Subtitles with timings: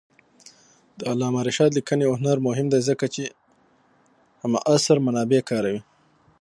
[0.97, 3.23] د علامه رشاد لیکنی هنر مهم دی ځکه چې
[4.43, 5.81] همعصر منابع کاروي.